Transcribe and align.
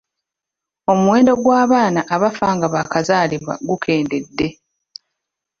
Omuwendo 0.91 1.31
gw’abaana 1.43 2.01
abafa 2.15 2.47
nga 2.55 2.67
baakazaalibwa 2.73 3.53
gukendedde. 3.67 4.47